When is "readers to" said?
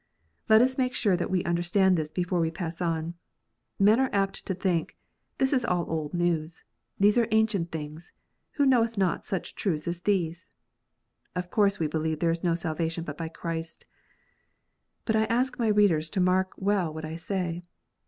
15.67-16.19